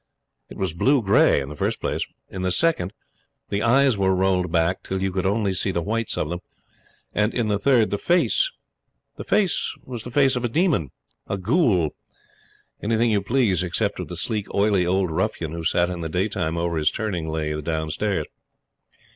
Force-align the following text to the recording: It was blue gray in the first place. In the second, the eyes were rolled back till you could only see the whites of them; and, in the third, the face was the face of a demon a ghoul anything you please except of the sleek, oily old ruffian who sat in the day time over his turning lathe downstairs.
It 0.49 0.57
was 0.57 0.73
blue 0.73 1.03
gray 1.03 1.41
in 1.41 1.49
the 1.49 1.55
first 1.55 1.79
place. 1.79 2.07
In 2.27 2.41
the 2.41 2.49
second, 2.51 2.91
the 3.49 3.61
eyes 3.61 3.95
were 3.99 4.15
rolled 4.15 4.51
back 4.51 4.81
till 4.81 4.99
you 4.99 5.11
could 5.11 5.27
only 5.27 5.53
see 5.53 5.69
the 5.69 5.83
whites 5.83 6.17
of 6.17 6.27
them; 6.27 6.39
and, 7.13 7.35
in 7.35 7.49
the 7.49 7.59
third, 7.59 7.91
the 7.91 7.99
face 7.99 8.51
was 9.13 10.03
the 10.03 10.09
face 10.09 10.35
of 10.35 10.43
a 10.43 10.49
demon 10.49 10.89
a 11.27 11.37
ghoul 11.37 11.91
anything 12.81 13.11
you 13.11 13.21
please 13.21 13.61
except 13.61 13.99
of 13.99 14.07
the 14.07 14.17
sleek, 14.17 14.51
oily 14.55 14.87
old 14.87 15.11
ruffian 15.11 15.51
who 15.51 15.63
sat 15.63 15.91
in 15.91 16.01
the 16.01 16.09
day 16.09 16.27
time 16.27 16.57
over 16.57 16.77
his 16.77 16.89
turning 16.89 17.27
lathe 17.29 17.63
downstairs. 17.63 18.25